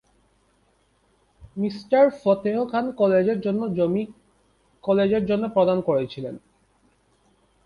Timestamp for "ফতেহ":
2.21-2.57